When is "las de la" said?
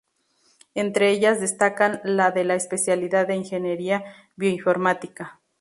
2.03-2.55